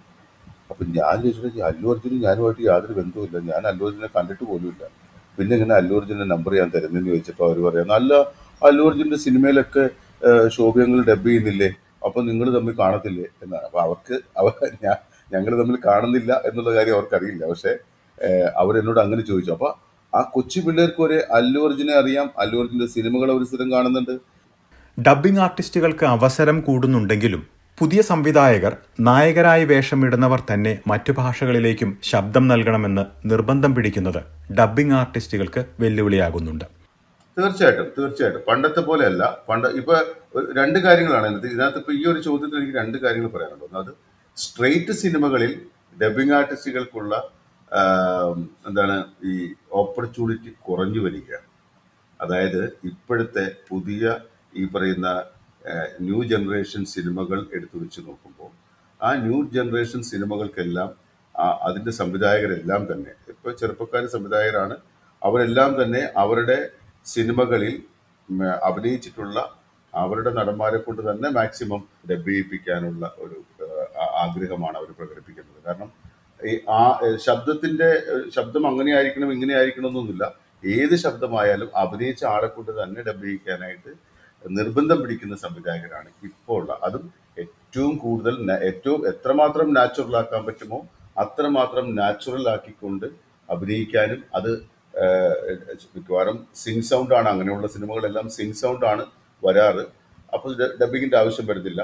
അപ്പൊ 0.72 0.84
ഞാൻ 0.98 1.16
ചോദിച്ചിട്ട് 1.24 1.62
അല്ലു 1.70 1.88
അർജുനും 1.94 2.20
ഞാനുമായിട്ട് 2.28 2.62
യാതൊരു 2.70 2.94
ബന്ധവുമില്ല. 3.00 3.38
ഞാൻ 3.52 3.62
അല്ലു 3.72 3.84
അർജുനെ 3.90 4.10
കണ്ടിട്ട് 4.18 4.44
പോലുമില്ല. 4.52 4.84
പിന്നെ 5.38 5.54
ഇങ്ങനെ 5.58 5.76
അല്ലു 5.76 5.94
അർജുന്റെ 6.00 6.26
നമ്പർ 6.34 6.52
ഞാൻ 6.62 6.70
തരുന്നതെന്ന് 6.76 7.10
ചോദിച്ചപ്പോൾ 7.12 7.46
അവർ 7.50 7.58
പറയാം 7.68 7.88
നല്ല 7.96 8.12
അല്ലു 8.64 8.84
അർജുന്റെ 8.90 9.18
സിനിമയിലൊക്കെ 9.18 9.90
ശോഭ്യങ്ങൾ 10.48 11.00
ഡബ് 11.10 11.28
ചെയ്യുന്നില്ലേ? 11.28 11.70
അപ്പൊ 12.06 12.22
നിങ്ങൾ 12.22 12.48
തമ്മിൽ 12.58 12.74
കാണത്തില്ലേ? 12.80 13.26
എന്നാണ്. 13.44 13.66
അപ്പൊ 13.66 13.80
അവർക്ക് 13.82 14.16
അവ 14.40 14.48
ഞാൻ 14.84 14.96
ഞങ്ങൾ 15.34 15.52
തമ്മിൽ 15.62 15.78
കാണുന്നില്ല 15.86 16.34
എന്നുള്ള 16.48 16.72
കാര്യം 16.76 16.94
അവർക്കറിയില്ല. 16.94 17.46
പക്ഷെ 17.52 17.74
അവരെന്നോട് 18.62 19.00
അങ്ങനെ 19.00 19.22
ചോദിച്ചു. 19.22 19.52
അപ്പൊ 19.52 19.70
ആ 20.14 20.22
കൊച്ചു 20.36 20.60
പിള്ളേർക്ക് 20.66 21.02
ഒരു 21.02 21.18
അല്ലു 21.38 21.60
അർജുനെ 21.68 21.94
അറിയാം. 22.02 22.30
അല്ലു 22.38 22.58
അർജുന്റെ 22.62 22.88
സിനിമകൾ 22.96 23.32
അവർ 23.32 23.44
സ്ഥിരം 23.44 23.72
കാണുന്നുണ്ട്. 23.72 24.14
ഡബ്ബിംഗ് 24.98 25.40
ആർട്ടിസ്റ്റുകൾക്ക് 25.40 26.06
അവസരം 26.06 26.62
കൂടുന്നുണ്ടെങ്കിലും 26.62 27.48
പുതിയ 27.78 28.02
സംവിധായകർ 28.02 28.78
നായകരായി 29.00 29.64
വേഷമിടുന്നവർ 29.64 30.44
തന്നെ 30.52 30.80
മറ്റു 30.88 31.12
ഭാഷകളിലേക്കും 31.12 31.98
ശബ്ദം 32.04 32.48
നൽകണമെന്ന് 32.48 33.04
നിർബന്ധം 33.32 33.76
പിടിക്കുന്നത് 33.76 34.22
ഡബ്ബിംഗ് 34.60 34.94
ആർട്ടിസ്റ്റുകൾക്ക് 34.94 35.66
വെല്ലുവിളിയാകുന്നുണ്ട്. 35.80 36.66
തീർച്ചയായിട്ടും 37.38 37.88
തീർച്ചയായിട്ടും. 37.98 38.44
പണ്ടത്തെ 38.50 38.82
പോലെയല്ല. 38.90 39.24
പണ്ട് 39.50 39.68
ഇപ്പൊ 39.80 39.94
രണ്ട് 40.60 40.78
കാര്യങ്ങളാണ് 40.86 41.26
ഇതിനകത്ത് 41.28 41.50
ഇതിനകത്ത് 41.52 41.80
ഇപ്പൊ 41.82 41.94
ഈ 42.00 42.04
ഒരു 42.12 42.20
ചോദ്യത്തിൽ 42.28 42.58
എനിക്ക് 42.60 42.76
രണ്ട് 42.82 42.98
കാര്യങ്ങൾ 43.04 43.32
പറയാനുണ്ട്. 43.36 43.66
ഒന്ന് 43.68 43.80
അത് 43.84 43.92
സ്ട്രെയിറ്റ് 44.38 44.94
സിനിമകളിൽ 45.04 45.52
ഡബിങ് 46.02 46.34
ആർട്ടിസ്റ്റുകൾക്കുള്ള 46.38 47.16
എന്താണ് 48.68 48.96
ഈ 49.32 49.34
ഓപ്പർച്യൂണിറ്റി 49.82 50.52
കുറഞ്ഞു 50.68 51.02
വരികയാണ്. 51.06 51.48
അതായത് 52.20 52.62
ഇപ്പോഴത്തെ 52.90 53.46
പുതിയ 53.70 54.14
ഈ 54.60 54.66
പറയുന്ന 54.74 55.10
ന്യൂ 56.08 56.20
ജനറേഷൻ 56.32 56.82
സിനിമകൾ 56.94 57.40
എടുത്തു 57.58 57.78
വെച്ച് 57.84 58.02
നോക്കുമ്പോൾ 58.08 58.52
ആ 59.00 59.10
ന്യൂ 59.26 59.38
ജനറേഷൻ 59.56 60.02
സിനിമകൾക്കെല്ലാം 60.12 60.90
അതിന്റെ 61.68 61.92
സംവിധായകരെല്ലാം 61.92 62.82
തന്നെ 62.92 63.14
ഇപ്പോൾ 63.32 63.54
ചെറുപ്പക്കാർ 63.62 64.04
സംവിധായകരാണ് 64.16 64.76
അവരെല്ലാം 65.22 65.72
തന്നെ 65.82 66.02
അവരുടെ 66.18 66.58
സിനിമകളിൽ 67.06 67.76
അഭിനയിച്ചിട്ടുള്ള 68.70 69.40
അവരുടെ 69.94 70.32
നടന്മാരെ 70.38 70.80
കൊണ്ട് 70.86 71.02
തന്നെ 71.10 71.28
മാക്സിമം 71.38 71.82
ഡബ് 72.10 72.30
ചെയ്യിപ്പിക്കാനുള്ള 72.30 73.06
ഒരു 73.24 73.38
ആഗ്രഹമാണ് 74.24 74.76
അവർ 74.82 74.90
പ്രകടിപ്പിക്കുന്നത്. 75.00 75.60
കാരണം 75.68 75.90
ഈ 76.40 76.54
ആ 76.78 76.82
ശബ്ദത്തിന്റെ 77.28 77.90
ശബ്ദം 78.36 78.64
അങ്ങനെ 78.72 78.92
ആയിരിക്കണം 78.98 79.30
ഇങ്ങനെ 79.36 79.54
ആയിരിക്കണം 79.60 79.90
എന്നൊന്നുമില്ല. 79.92 80.26
ഏത് 80.64 80.96
ശബ്ദമായാലും 81.06 81.70
അഭിനയിച്ച 81.84 82.24
ആളെ 82.34 82.50
കൊണ്ട് 82.56 82.72
തന്നെ 82.82 83.00
ഡബ് 83.08 83.24
ചെയ്യിക്കാനായിട്ട് 83.26 83.92
നിർബന്ധം 84.44 84.98
പിടിക്കുന്ന 85.02 85.36
സംവിധായകരാണ് 85.46 86.10
ഇപ്പോൾ 86.30 86.58
ഉള്ള. 86.62 86.72
അതും 86.88 87.06
ഏറ്റവും 87.44 87.94
കൂടുതൽ 88.04 88.36
ഏറ്റവും 88.70 89.02
എത്രമാത്രം 89.12 89.70
നാച്ചുറൽ 89.78 90.16
ആക്കാൻ 90.22 90.44
പറ്റുമോ 90.50 90.80
അത്രമാത്രം 91.24 91.86
നാച്ചുറൽ 92.00 92.46
ആക്കിക്കൊണ്ട് 92.54 93.08
അഭിനയിക്കാനും 93.50 94.22
അത് 94.38 94.52
മിക്കവാറും 95.96 96.38
സിങ് 96.56 96.88
സൗണ്ട് 96.90 97.14
ആണ് 97.16 97.28
അങ്ങനെയുള്ള 97.30 97.68
സിനിമകളെല്ലാം 97.68 98.30
സിങ് 98.30 98.58
സൗണ്ട് 98.62 98.86
ആണ് 98.86 99.06
വരാറ്. 99.44 99.86
അപ്പോൾ 100.34 100.52
ഡബ്ബിങ്ങിന്റെ 100.82 101.18
ആവശ്യം 101.18 101.46
വരുന്നില്ല. 101.48 101.82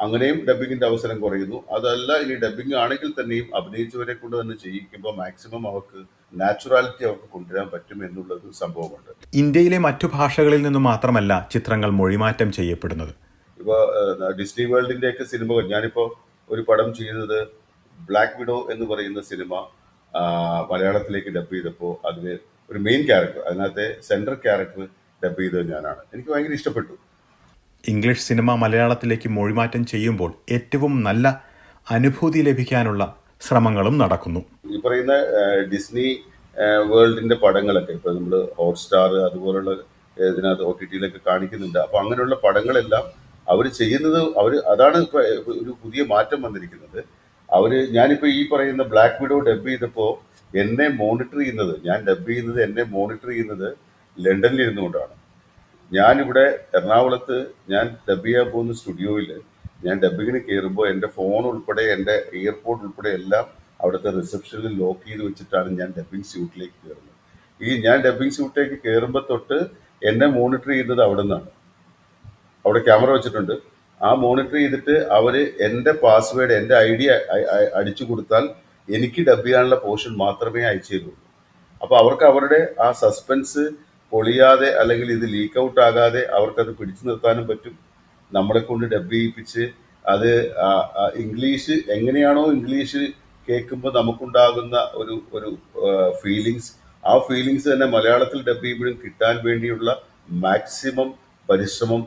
അങ്ങനെയും 0.00 0.38
ഡബ്ബിങ്ങിന്റെ 0.48 0.86
അവസരം 0.86 1.20
കുറയുന്നു. 1.20 1.58
അതല്ല 1.70 2.12
ഇനി 2.22 2.34
ഡബിങ് 2.44 2.74
ആണെങ്കിൽ 2.74 3.10
തന്നെയും 3.18 3.46
അഭിനയിച്ചവരെ 3.58 4.14
കൊണ്ട് 4.14 4.36
തന്നെ 4.40 4.56
ചെയ്യിക്കുമ്പോൾ 4.64 5.12
മാക്സിമം 5.16 5.68
അവർക്ക് 5.70 5.98
നാച്ചുറാലിറ്റി 6.40 7.04
അവർക്ക് 7.04 7.28
കൊണ്ടുവരാൻ 7.34 7.68
പറ്റും 7.74 7.98
എന്നുള്ളത് 8.06 8.46
സംഭവമുണ്ട്. 8.62 9.10
ഇന്ത്യയിലെ 9.34 9.78
മറ്റു 9.78 10.06
ഭാഷകളിൽ 10.14 10.62
നിന്ന് 10.62 10.78
മാത്രമല്ല 10.78 11.48
ചിത്രങ്ങൾ 11.52 11.90
മൊഴിമാറ്റം 11.90 12.52
ചെയ്യപ്പെടുന്നത്. 12.52 13.14
ഇപ്പോൾ 13.60 13.80
ഡിസ്നി 14.40 14.64
വേൾഡിന്റെയൊക്കെ 14.72 15.24
സിനിമകൾ 15.24 15.66
ഞാനിപ്പോൾ 15.74 16.08
ഒരു 16.50 16.62
പടം 16.68 16.94
ചെയ്യുന്നത് 16.94 17.38
ബ്ലാക്ക് 18.08 18.36
വിഡോ 18.40 18.58
എന്ന് 18.72 18.86
പറയുന്ന 18.86 19.20
സിനിമ. 19.20 19.54
മലയാളത്തിലേക്ക് 20.70 21.30
ഡബ് 21.36 21.52
ചെയ്തപ്പോൾ 21.56 21.92
അതിൽ 22.08 22.26
ഒരു 22.70 22.78
മെയിൻ 22.86 23.00
ക്യാരക്ടർ 23.08 23.40
അതിനകത്തെ 23.48 23.86
സെൻട്രൽ 24.08 24.36
ക്യാരക്ടർ 24.44 24.84
ഡബ് 25.22 25.40
ചെയ്തത് 25.42 25.66
ഞാനാണ്. 25.72 26.00
എനിക്ക് 26.14 26.30
ഭയങ്കര 26.32 26.54
ഇഷ്ടപ്പെട്ടു. 26.58 26.94
ഇംഗ്ലീഷ് 27.92 28.24
സിനിമ 28.28 28.54
മലയാളത്തിലേക്ക് 28.64 29.28
മൊഴിമാറ്റം 29.38 29.82
ചെയ്യുമ്പോൾ 29.92 30.30
ഏറ്റവും 30.56 30.92
നല്ല 31.08 31.26
അനുഭൂതി 31.86 32.40
ലഭിക്കാനുള്ള 32.48 33.02
ശ്രമങ്ങളും 33.46 33.96
നടക്കുന്നു. 34.02 34.40
ഈ 34.74 34.78
പറയുന്ന 34.84 35.14
ഡിസ്നി 35.72 36.06
വേൾഡിന്റെ 36.90 37.36
പടങ്ങളൊക്കെ 37.42 37.92
ഇപ്പൊ 37.98 38.10
നമ്മൾ 38.16 38.34
ഹോട്ട്സ്റ്റാർ 38.58 39.10
അതുപോലുള്ള 39.28 39.70
ഇതിനകത്ത് 40.16 40.64
ഒ 40.70 40.72
ടി 40.80 40.86
ടിയിലൊക്കെ 40.90 41.20
കാണിക്കുന്നുണ്ട്. 41.28 41.78
അപ്പൊ 41.84 41.96
അങ്ങനെയുള്ള 42.02 42.36
പടങ്ങളെല്ലാം 42.44 43.04
അവർ 43.52 43.64
ചെയ്യുന്നത് 43.78 44.20
അവർ 44.40 44.52
അതാണ് 44.72 44.98
ഇപ്പൊ 45.06 45.18
ഒരു 45.60 45.72
പുതിയ 45.82 46.02
മാറ്റം 46.12 46.40
വന്നിരിക്കുന്നത്. 46.46 47.00
അവർ 47.48 47.72
ഞാനിപ്പോ 47.96 48.26
ഈ 48.36 48.40
പറയുന്ന 48.52 48.84
ബ്ലാക്ക് 48.92 49.18
വിഡോ 49.22 49.36
ഡബ് 49.48 49.66
ചെയ്തപ്പോ 49.66 50.06
എന്നെ 50.54 50.86
മോണിറ്റർ 51.00 51.38
ചെയ്യുന്നത് 51.40 51.74
ഞാൻ 51.86 51.98
ഡബ് 52.08 52.28
ചെയ്യുന്നത് 52.28 52.58
എന്നെ 52.62 52.84
മോണിറ്റർ 52.94 53.28
ചെയ്യുന്നത് 53.30 53.68
ലണ്ടനിൽ 54.16 54.60
ഇരുന്നുകൊണ്ടാണ് 54.64 55.14
ഞാനിവിടെ 55.90 56.44
എറണാകുളത്ത് 56.76 57.38
ഞാൻ 57.72 57.86
ഡബ് 58.08 58.26
ചെയ്യാൻ 58.26 58.46
പോകുന്ന 58.52 58.74
സ്റ്റുഡിയോയിൽ 58.80 59.30
ഞാൻ 59.84 59.96
ഡബിങ്ങിന് 60.04 60.40
കയറുമ്പോൾ 60.46 60.86
എന്റെ 60.92 61.08
ഫോൺ 61.16 61.42
ഉൾപ്പെടെ 61.50 61.84
എന്റെ 61.94 62.14
എയർപോർട്ട് 62.38 62.84
ഉൾപ്പെടെ 62.86 63.10
എല്ലാം 63.18 63.44
അവിടുത്തെ 63.80 64.10
റിസപ്ഷനിൽ 64.18 64.72
ലോക്ക് 64.78 65.04
ചെയ്ത് 65.08 65.22
വെച്ചിട്ടാണ് 65.24 65.70
ഞാൻ 65.80 65.88
ഡബിങ് 65.98 66.28
സ്യൂട്ടിലേക്ക് 66.30 66.78
കയറുന്നത് 66.82 67.10
ഈ 67.60 67.76
ഞാൻ 67.86 67.98
ഡബിങ് 68.06 68.34
സ്യൂട്ടിലേക്ക് 68.36 68.78
കയറുമ്പോൾ 68.86 69.24
തൊട്ട് 69.30 69.58
എന്നെ 70.02 70.26
മോണിറ്റർ 70.36 70.70
ചെയ്യുന്നത് 70.70 71.02
അവിടെ 71.06 71.22
നിന്നാണ് 71.22 71.50
അവിടെ 72.64 72.80
ക്യാമറ 72.80 73.10
വെച്ചിട്ടുണ്ട്. 73.14 73.54
ആ 74.00 74.10
മോണിറ്റർ 74.14 74.56
ചെയ്തിട്ട് 74.56 74.96
അവർ 75.10 75.34
എന്റെ 75.60 75.92
പാസ്വേഡ് 76.02 76.52
എന്റെ 76.52 76.74
ഐ 76.80 76.90
ഡി 76.96 77.06
അടിച്ചു 77.74 78.04
കൊടുത്താൽ 78.04 78.44
എനിക്ക് 78.88 79.20
ഡബ് 79.22 79.46
ചെയ്യാനുള്ള 79.46 79.76
പോർഷൻ 79.84 80.12
മാത്രമേ 80.16 80.62
അയച്ചു 80.62 80.92
തരുള്ളൂ 80.94 81.14
അപ്പോൾ 81.80 81.96
അവർക്ക് 81.98 82.24
അവരുടെ 82.24 82.60
ആ 82.80 82.88
സസ്പെൻസ് 83.00 83.62
പൊളിയാതെ 84.12 84.68
അല്ലെങ്കിൽ 84.76 85.08
ഇത് 85.12 85.26
ലീക്ക് 85.32 85.58
ഔട്ട് 85.58 85.80
ആകാതെ 85.80 86.22
അവർക്കത് 86.30 86.70
പിടിച്ചു 86.78 87.02
നിർത്താനും 87.08 87.46
പറ്റും. 87.46 87.74
നമ്മളെ 88.32 88.60
കൊണ്ട് 88.60 88.86
ഡബ് 88.86 89.10
ചെയ്യിപ്പിച്ച് 89.10 89.64
അത് 90.04 90.30
ഇംഗ്ലീഷ് 91.16 91.76
എങ്ങനെയാണോ 91.90 92.44
ഇംഗ്ലീഷ് 92.52 93.02
കേൾക്കുമ്പോൾ 93.48 93.92
നമുക്കുണ്ടാകുന്ന 93.96 94.76
ഒരു 94.94 95.14
ഒരു 95.32 95.50
ഫീലിങ്സ് 96.22 96.70
ആ 97.04 97.14
ഫീലിങ്സ് 97.18 97.66
തന്നെ 97.72 97.86
മലയാളത്തിൽ 97.86 98.38
ഡബ് 98.42 98.62
ചെയ്യുമ്പോഴും 98.62 98.96
കിട്ടാൻ 99.04 99.34
വേണ്ടിയുള്ള 99.44 99.88
മാക്സിമം 100.40 101.08
പരിശ്രമം 101.48 102.02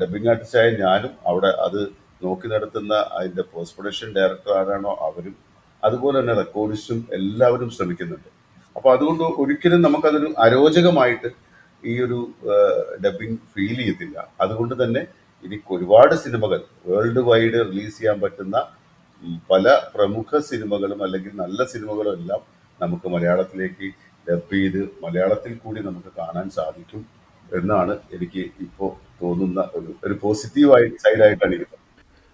ഡബിങ് 0.00 0.28
ആർട്ടിസ്റ്റായ 0.32 0.68
ഞാനും 0.84 1.12
അവിടെ 1.30 1.50
അത് 1.66 1.80
നോക്കി 2.24 2.46
നടത്തുന്ന 2.52 2.94
അതിന്റെ 3.16 3.44
പോസ്റ്റ് 3.52 3.76
പ്രൊഡക്ഷൻ 3.76 4.10
ഡയറക്ടർ 4.16 4.52
ആരാണോ 4.58 4.92
അവരും 5.08 5.34
അതുപോലെ 5.82 6.16
തന്നെ 6.20 6.34
റെക്കോർഡിസ്റ്റും 6.42 7.00
എല്ലാവരും 7.18 7.70
ശ്രമിക്കുന്നുണ്ട്. 7.76 8.30
അപ്പൊ 8.76 8.88
അതുകൊണ്ട് 8.96 9.24
ഒരിക്കലും 9.42 9.80
നമുക്കതൊരു 9.86 10.28
അരോചകമായിട്ട് 10.44 11.28
ഈ 11.82 11.94
ഒരു 12.06 12.18
ഡബിങ് 13.04 13.38
ഫീൽ 13.52 13.74
ചെയ്യത്തില്ല. 13.80 14.16
അതുകൊണ്ട് 14.44 14.74
തന്നെ 14.82 15.02
എനിക്ക് 15.44 15.70
ഒരുപാട് 15.76 16.14
സിനിമകൾ 16.24 16.60
വേൾഡ് 16.88 17.22
വൈഡ് 17.28 17.58
റിലീസ് 17.70 17.96
ചെയ്യാൻ 17.98 18.18
പറ്റുന്ന 18.24 18.56
പല 19.50 19.74
പ്രമുഖ 19.94 20.38
സിനിമകളും 20.50 21.00
അല്ലെങ്കിൽ 21.06 21.32
നല്ല 21.42 21.64
സിനിമകളും 21.72 22.12
എല്ലാം 22.18 22.40
നമുക്ക് 22.80 23.06
മലയാളത്തിലേക്ക് 23.14 23.88
ഡബ് 24.28 24.54
ചെയ്ത് 24.54 24.80
മലയാളത്തിൽ 25.04 25.52
കൂടി 25.64 25.80
നമുക്ക് 25.88 26.10
കാണാൻ 26.20 26.46
സാധിക്കും. 26.58 27.02
എന്നാണ് 27.58 27.94
എനിക്ക് 28.16 28.42
ഇപ്പോൾ 28.66 28.90
തോന്നുന്ന 29.22 29.60
ഒരു 29.74 29.90
ഒരു 30.06 30.14
പോസിറ്റീവായി 30.22 30.88
സൈഡായിട്ടാണ് 31.04 31.54
ഇരിക്കുന്നത്. 31.56 31.80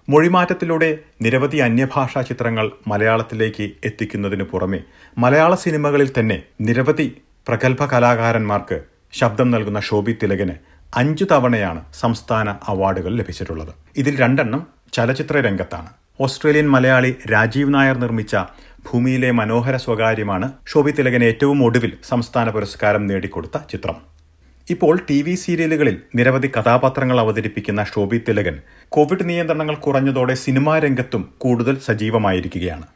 മൊഴിമാറ്റത്തിലൂടെ 0.08 0.90
നിരവധി 1.22 1.58
അന്യഭാഷാ 1.58 2.20
ചിത്രങ്ങൾ 2.20 2.70
മലയാളത്തിലേക്ക് 2.86 3.66
എത്തിക്കുന്നതിനു 3.84 4.44
പുറമെ 4.52 4.80
മലയാള 5.18 5.54
സിനിമകളിൽ 5.54 6.08
തന്നെ 6.18 6.38
നിരവധി 6.68 7.08
പ്രഗത്ഭ 7.48 7.84
കലാകാരന്മാർക്ക് 7.92 8.78
ശബ്ദം 9.12 9.48
നൽകുന്ന 9.50 9.80
ശോഭി 9.80 10.12
തിലകന് 10.22 10.56
അഞ്ചു 10.96 11.24
തവണയാണ് 11.32 11.80
സംസ്ഥാന 11.92 12.48
അവാർഡുകൾ 12.72 13.12
ലഭിച്ചിട്ടുള്ളത്. 13.20 13.72
ഇതിൽ 13.96 14.14
രണ്ടെണ്ണം 14.20 14.62
ചലച്ചിത്ര 14.92 15.36
രംഗത്താണ്. 15.46 15.90
ഓസ്ട്രേലിയൻ 16.20 16.68
മലയാളി 16.70 17.10
രാജീവ് 17.32 17.74
നായർ 17.74 17.96
നിർമ്മിച്ച 18.04 18.36
ഭൂമിയിലെ 18.86 19.30
മനോഹര 19.40 19.76
സ്വകാര്യമാണ് 19.76 20.46
ശോഭി 20.70 20.92
തിലകന് 20.98 21.24
ഏറ്റവും 21.24 21.58
ഒടുവിൽ 21.66 21.92
സംസ്ഥാന 22.10 22.50
പുരസ്കാരം 22.50 23.06
നേടിക്കൊടുത്ത 23.06 23.58
ചിത്രം. 23.70 23.96
ഇപ്പോൾ 24.72 24.96
ടി 25.08 25.16
വി 25.26 25.34
സീരിയലുകളിൽ 25.42 25.96
നിരവധി 26.18 26.48
കഥാപാത്രങ്ങൾ 26.56 27.18
അവതരിപ്പിക്കുന്ന 27.22 27.82
ഷോബി 27.90 28.18
തിലകൻ 28.26 28.56
കോവിഡ് 28.94 29.24
നിയന്ത്രണങ്ങൾ 29.30 29.76
കുറഞ്ഞതോടെ 29.86 30.34
സിനിമാ 30.42 30.74
രംഗത്തും 30.84 31.22
കൂടുതൽ 31.44 31.76
സജീവമായിരിക്കുകയാണ്. 31.86 32.86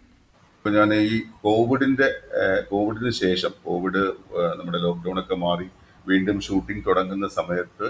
ഇപ്പൊ 0.56 0.70
ഞാൻ 0.76 0.90
ഈ 1.12 1.16
കോവിഡിന്റെ 1.44 2.08
കോവിഡിന് 2.70 3.12
ശേഷം 3.22 3.52
കോവിഡ് 3.68 4.02
നമ്മുടെ 4.58 4.80
ലോക്ക്ഡൗൺ 4.84 5.18
ഒക്കെ 5.22 5.38
മാറി 5.44 5.66
വീണ്ടും 6.10 6.38
ഷൂട്ടിംഗ് 6.46 6.84
തുടങ്ങുന്ന 6.88 7.28
സമയത്ത് 7.38 7.88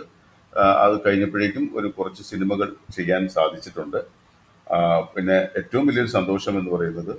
അത് 0.85 0.97
കഴിഞ്ഞപ്പോഴേക്കും 1.07 1.65
ഒരു 1.79 1.91
കുറച്ച് 1.97 2.23
സിനിമകൾ 2.31 2.71
ചെയ്യാൻ 2.97 3.23
സാധിച്ചിട്ടുണ്ട്. 3.37 4.01
പിന്നെ 5.15 5.39
ഏറ്റവും 5.61 5.85
വലിയൊരു 5.89 6.13
സന്തോഷം 6.19 6.55
എന്ന് 6.61 6.73
പറയുന്നത് 6.77 7.15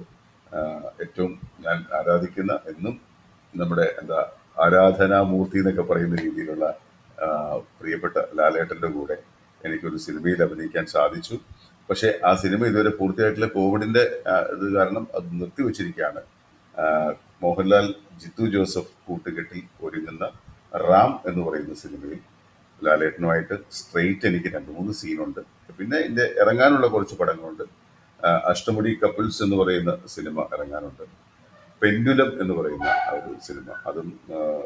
ഏറ്റവും 1.05 1.31
ഞാൻ 1.67 1.77
ആരാധിക്കുന്ന 2.00 2.53
എന്നും 2.72 2.95
നമ്മുടെ 3.53 3.88
എന്താ 4.01 4.19
ആരാധനാമൂർത്തി 4.63 5.57
എന്നൊക്കെ 5.62 5.83
പറയുന്ന 5.89 6.15
രീതിയിലുള്ള 6.25 6.65
പ്രിയപ്പെട്ട 7.79 8.17
ലാലേട്ടന്റെ 8.38 8.89
കൂടെ 8.95 9.17
എനിക്കൊരു 9.65 9.97
സിനിമയിൽ 10.05 10.39
അഭിനയിക്കാൻ 10.43 10.85
സാധിച്ചു. 10.95 11.35
പക്ഷെ 11.89 12.09
ആ 12.27 12.31
സിനിമ 12.43 12.62
ഇതുവരെ 12.69 12.91
പൂർത്തിയായിട്ടുള്ള 13.00 13.47
കോവിഡിന്റെ 13.47 14.03
ഇത് 14.55 14.65
കാരണം 14.77 15.03
അത് 15.17 15.27
നിർത്തിവെച്ചിരിക്കുകയാണ്. 15.41 16.21
മോഹൻലാൽ 17.43 17.88
ജിത്തു 18.21 18.45
ജോസഫ് 18.53 18.93
കൂട്ടുകെട്ടിൽ 19.07 19.62
ഒരുങ്ങുന്ന 19.85 20.25
റാം 20.88 21.12
എന്ന് 21.29 21.41
പറയുന്ന 21.47 21.74
സിനിമയിൽ 21.83 22.21
ലാലേട്ടനുമായിട്ട് 22.85 23.55
സ്ട്രെയിറ്റ് 23.79 24.25
എനിക്ക് 24.29 24.50
രണ്ട് 24.55 24.71
മൂന്ന് 24.77 24.93
സീനുണ്ട്. 25.01 25.41
പിന്നെ 25.79 25.97
ഇതിന്റെ 25.97 26.25
ഇറങ്ങാനുള്ള 26.43 26.88
കുറച്ച് 26.88 27.15
പടങ്ങളുണ്ട്. 27.19 27.63
അഷ്ടമുടി 28.51 28.91
കപ്പിൾസ് 29.03 29.43
എന്ന് 29.43 29.57
പറയുന്ന 29.62 29.91
സിനിമ 30.15 30.47
ഇറങ്ങാനുണ്ട്. 30.55 31.03
പെൻഡുലം 31.82 32.29
എന്ന് 32.41 32.53
പറയുന്ന 32.58 32.89
ഒരു 33.15 33.32
സിനിമ. 33.48 33.67
അതും 33.89 34.08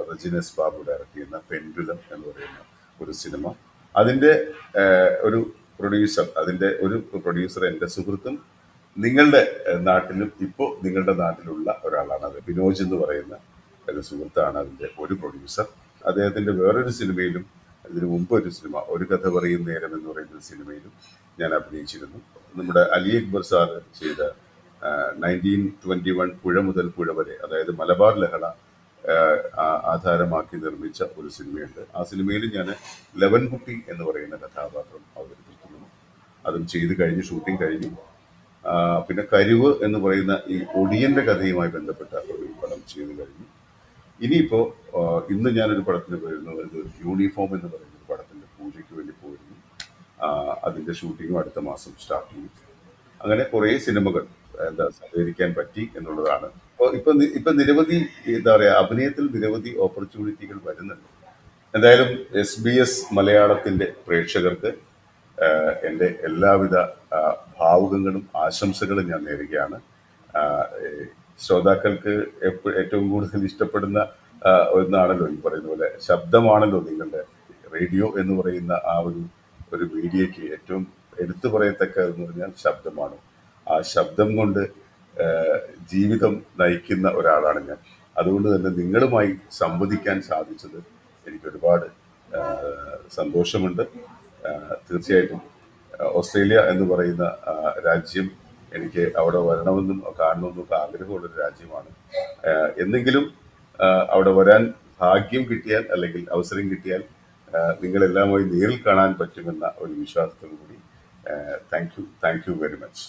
റജിനസ് 0.10 0.54
ബാബു 0.60 0.80
ഡയറക്ട് 0.88 1.14
ചെയ്യുന്ന 1.16 1.38
പെൻഡുലം 1.52 2.00
എന്ന് 2.14 2.26
പറയുന്ന 2.30 2.60
ഒരു 3.04 3.12
സിനിമ. 3.22 3.54
അതിന്റെ 3.96 4.32
ഒരു 5.28 5.40
പ്രൊഡ്യൂസർ 5.80 6.26
അതിന്റെ 6.42 6.70
ഒരു 6.86 6.96
പ്രൊഡ്യൂസർ 7.24 7.64
എന്റെ 7.66 7.88
സുഹൃത്തും 7.88 8.36
നിങ്ങളുടെ 8.98 9.42
നാട്ടിലും 9.90 10.30
ഇപ്പോൾ 10.48 10.70
നിങ്ങളുടെ 10.86 11.14
നാട്ടിലുള്ള 11.24 11.70
ഒരാളാണ് 11.86 12.26
അത്. 12.30 12.38
ബിനോജ് 12.48 12.82
എന്ന് 12.84 12.98
പറയുന്ന 13.04 13.36
ഒരു 13.90 14.02
സുഹൃത്താണ് 14.10 14.58
അതിന്റെ 14.58 14.90
ഒരു 15.00 15.14
പ്രൊഡ്യൂസർ. 15.14 15.68
അദ്ദേഹത്തിന്റെ 16.06 16.52
വേറൊരു 16.52 16.92
സിനിമയിലും 17.00 17.46
ഇതിനു 17.90 18.08
മുമ്പ് 18.14 18.34
ഒരു 18.40 18.50
സിനിമ 18.50 18.78
ഒരു 18.96 19.06
കഥ 19.12 19.28
പറയും 19.36 19.62
നേരം 19.70 19.92
എന്ന് 19.98 20.10
പറയുന്ന 20.12 20.40
സിനിമയിലും 20.50 20.94
ഞാൻ 21.40 21.52
അഭിനയിച്ചിരുന്നു. 21.60 22.20
നമ്മുടെ 22.58 22.84
അലി 22.96 23.12
അക്ബർ 23.18 23.42
സാർ 23.52 23.70
ചെയ്ത 24.00 24.22
നയന്റീൻ 25.24 25.62
ട്വന്റി 25.84 26.12
വൺ 26.12 26.30
പുഴ 26.44 26.60
മുതൽ 26.60 26.88
പുഴ 26.88 27.12
വരെ 27.12 27.36
അതായത് 27.46 27.72
മലബാർ 27.80 28.14
ലഹള 28.20 28.46
ആധാരമാക്കി 29.92 30.56
നിർമ്മിച്ച 30.56 31.04
ഒരു 31.04 31.28
സിനിമയുണ്ട്. 31.28 31.82
ആ 31.96 32.04
സിനിമയിൽ 32.04 32.44
ഞാൻ 32.58 32.68
ലെവൻ 33.22 33.44
കുട്ടി 33.48 33.76
എന്ന് 33.90 34.04
പറയുന്ന 34.04 34.36
കഥാപാത്രം 34.36 35.04
അവതരിപ്പിക്കുന്നു. 35.18 35.88
അതും 36.46 36.68
ചെയ്ത് 36.68 36.94
കഴിഞ്ഞ് 37.02 37.24
ഷൂട്ടിംഗ് 37.24 37.62
കഴിഞ്ഞു. 37.64 37.92
പിന്നെ 39.08 39.24
കരുവ് 39.34 39.84
എന്ന് 39.86 40.00
പറയുന്ന 40.00 40.34
ഈ 40.48 40.58
ഒടിയന്റെ 40.76 41.22
കഥയുമായി 41.22 41.70
ബന്ധപ്പെട്ട 41.70 42.14
ഒരു 42.32 42.46
പടം 42.62 42.82
ചെയ്തു 42.94 43.14
കഴിഞ്ഞു. 43.20 43.46
ഇനിയിപ്പോൾ 44.22 44.66
ഇന്ന് 45.34 45.50
ഞാനൊരു 45.60 45.80
പടത്തിന് 45.80 46.18
പോയിരുന്നു 46.22 46.52
ഇത് 46.52 46.80
യൂണിഫോം 47.06 47.52
എന്ന് 47.58 47.70
പറയുന്ന 47.74 47.96
ഒരു 48.00 48.08
പടത്തിന്റെ 48.12 48.48
പൂജയ്ക്ക് 48.58 48.94
വേണ്ടി 48.98 49.14
പോയിരുന്നു 49.22 49.56
അതിന്റെ 50.68 50.94
ഷൂട്ടിങ്ങും 50.94 51.40
അടുത്ത 51.40 51.60
മാസം 51.60 51.92
സ്റ്റാർട്ട് 52.02 52.32
ചെയ്യും. 52.34 52.52
അങ്ങനെ 53.22 53.44
കുറേ 53.44 53.78
സിനിമകൾ 53.78 54.24
എന്താ 54.68 54.86
സഹകരിക്കാൻ 54.98 55.50
പറ്റി 55.58 55.84
എന്നുള്ളതാണ്. 55.98 56.48
അപ്പോൾ 56.74 56.90
ഇപ്പൊ 56.98 57.12
ഇപ്പം 57.40 57.56
നിരവധി 57.62 57.98
എന്താ 58.38 58.52
പറയുക 58.56 58.82
അഭിനയത്തിൽ 58.84 59.26
നിരവധി 59.36 59.72
ഓപ്പർച്യൂണിറ്റികൾ 59.86 60.58
വരുന്നുണ്ട്. 60.68 61.08
എന്തായാലും 61.74 62.12
എസ് 62.42 62.62
ബി 62.66 62.74
എസ് 62.84 63.00
മലയാളത്തിന്റെ 63.18 63.88
പ്രേക്ഷകർക്ക് 64.06 64.72
എന്റെ 65.88 66.08
എല്ലാവിധ 66.30 66.76
ഭാവുകങ്ങളും 67.58 68.24
ആശംസകളും 68.46 69.06
ഞാൻ 69.12 69.22
നേരുകയാണ്. 69.30 69.78
ശ്രോതാക്കൾക്ക് 71.44 72.14
ഏറ്റവും 72.82 73.06
കൂടുതൽ 73.12 73.44
ഇഷ്ടപ്പെടുന്ന 73.50 74.00
ഒന്നാണല്ലോ 74.80 75.26
ഈ 75.36 75.38
പറയുന്ന 75.46 75.70
പോലെ 75.74 75.90
ശബ്ദമാണല്ലോ 76.08 76.80
നിങ്ങളുടെ 76.90 77.22
റേഡിയോ 77.76 78.08
എന്ന് 78.22 78.34
പറയുന്ന 78.40 78.74
ആ 78.94 78.96
ഒരു 79.08 79.22
ഒരു 79.76 79.86
മീഡിയയ്ക്ക് 79.96 80.44
ഏറ്റവും 80.56 80.84
എടുത്തു 81.24 81.48
പറയത്തക്ക 81.54 81.98
എന്ന് 82.10 82.22
പറഞ്ഞാൽ 82.26 82.52
ശബ്ദമാണ്. 82.66 83.18
ആ 83.72 83.76
ശബ്ദം 83.96 84.30
കൊണ്ട് 84.36 84.62
ജീവിതം 85.92 86.34
നയിക്കുന്ന 86.60 87.08
ഒരാളാണ് 87.20 87.62
ഞാൻ. 87.70 87.80
അതുകൊണ്ട് 88.18 88.48
തന്നെ 88.56 88.70
നിങ്ങളുമായി 88.80 89.32
സംവദിക്കാൻ 89.62 90.18
സാധിച്ചത് 90.30 90.80
എനിക്ക് 91.28 91.48
ഒരുപാട് 91.52 91.88
സന്തോഷമുണ്ട്. 93.18 93.84
തീർച്ചയായിട്ടും 94.88 95.42
ഓസ്ട്രേലിയ 96.20 96.60
എന്ന് 96.72 96.86
പറയുന്ന 96.94 97.26
രാജ്യം 97.88 98.28
എനിക്ക് 98.78 99.04
അവിടെ 99.18 99.40
വരണമെന്നും 99.48 100.00
കാണണമെന്നും 100.20 100.64
ഒക്കെ 100.64 100.76
ആഗ്രഹമുള്ളൊരു 100.76 101.38
രാജ്യമാണ്. 101.44 101.90
എന്നെങ്കിലും 102.84 103.26
അവിടെ 104.16 104.32
വരാൻ 104.40 104.74
ഭാഗ്യം 105.02 105.44
കിട്ടിയാൽ 105.50 105.84
അല്ലെങ്കിൽ 105.96 106.24
അവസരം 106.36 106.66
കിട്ടിയാൽ 106.72 107.04
നിങ്ങളെല്ലാമായി 107.84 108.44
നേരിൽ 108.44 108.78
കാണാൻ 108.88 109.12
പറ്റുമെന്ന 109.20 109.66
ഒരു 109.78 109.94
വിശ്വാസത്തോടു 110.02 110.56
കൂടി 110.62 110.78
thank 111.72 111.96
you 111.98 112.04
thank 112.24 112.46
you 112.50 112.54
very 112.64 112.78
much. 112.84 113.06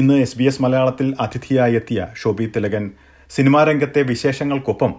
ഇന്ന് 0.00 0.14
എസ് 0.22 0.36
ബി 0.38 0.44
എസ് 0.44 0.62
മലയാളത്തിൽ 0.62 1.06
അതിഥിയായി 1.20 1.74
എത്തിയ 1.74 2.00
ഷോബി 2.20 2.46
തിലകൻ 2.56 2.84
സിനിമാ 3.30 3.60
രംഗത്തെ 3.64 4.02
വിശേഷങ്ങൾക്കൊപ്പം 4.02 4.92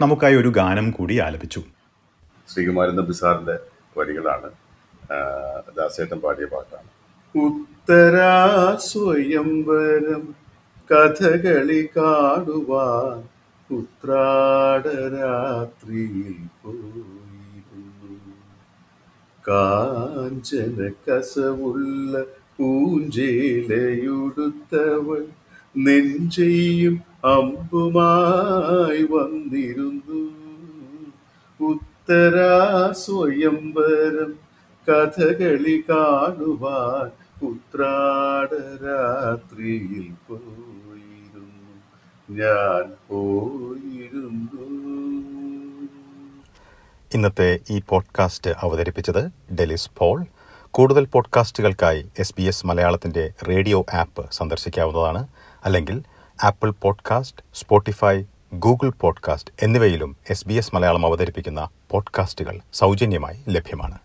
നമുക്കായി 0.00 0.36
ഒരു 0.40 0.50
ഗാനം 0.56 0.86
കൂടി 0.90 1.14
ആലപിച്ചു. 1.26 1.60
ശ്രീകുമാരൻ 2.48 2.96
ബിസാറിന്റെ 3.10 3.12
സാറിന്റെ 3.20 3.56
വരികളാണ് 3.98 4.48
ദാസേട്ടൻ 5.76 6.18
പാടിയ 6.24 6.46
പാട്ടാണ്. 6.54 6.88
ഉത്തരാ 7.34 8.34
സ്വയംവരം 8.88 10.24
കഥകളി 10.90 11.82
കാണുവാൻ 11.96 13.20
ഉത്രാടരാത്രിയിൽ 13.70 14.38
പോയിരുന്നു. 16.62 17.20
കാഞ്ചന 19.48 20.78
കസവുള്ള 21.06 22.12
പൂഞ്ചേലയുടുത്തവൾ 22.58 25.26
നെഞ്ചെയും 25.76 27.02
അമ്പുമായി 27.24 29.02
വന്നിരുന്നു. 29.02 30.22
ഉത്തരാ 31.66 32.92
സ്വയംവരം 32.92 34.34
കഥകളി 34.88 35.84
കാണുവാൻ 35.90 37.10
ഉത്രാടരാത്രിയിൽ 37.46 40.12
പോയിരുന്നു. 40.28 41.72
ഞാൻ 42.30 42.92
പോയിരുന്നു. 43.08 44.62
ഇന്നത്തെ 47.14 47.60
ഈ 47.70 47.82
പോഡ്കാസ്റ്റ് 47.88 48.50
അവതരിപ്പിച്ചത് 48.50 49.54
ഡെലിസ് 49.54 49.90
പോൾ. 49.98 50.24
കൂടുതൽ 50.74 51.04
പോഡ്കാസ്റ്റുകൾക്കായി 51.04 52.06
എസ് 52.18 52.34
ബി 52.36 52.42
എസ് 52.42 52.66
മലയാളത്തിന്റെ 52.66 53.30
റേഡിയോ 53.48 53.84
ആപ്പ് 53.94 54.32
സന്ദർശിക്കാവുന്നതാണ്. 54.32 55.26
അല്ലെങ്കിൽ 55.64 56.02
Apple 56.44 56.74
podcast 56.82 57.42
Spotify 57.54 58.22
Google 58.54 58.92
podcast 59.00 59.54
എന്നിവയിലും 59.62 60.16
എസ് 60.30 60.48
ബി 60.48 60.54
എസ് 60.54 60.74
മലയാളം 60.74 61.06
അവതരിപ്പിക്കുന്ന 61.06 61.68
പോഡ്കാസ്റ്റുകൾ 61.90 62.60
സൗജന്യമായി 62.72 63.40
ലഭ്യമാണ്. 63.48 63.98